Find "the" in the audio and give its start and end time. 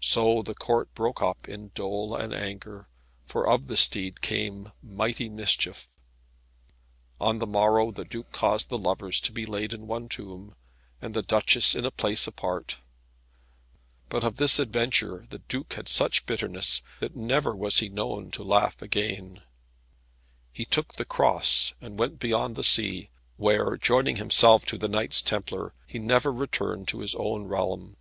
0.42-0.54, 7.40-7.48, 7.90-8.04, 8.68-8.78, 11.14-11.22, 15.28-15.40, 20.94-21.04, 22.54-22.64, 24.78-24.88